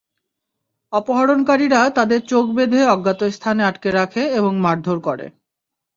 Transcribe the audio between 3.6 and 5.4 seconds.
আটকে রাখে এবং মারধর করে।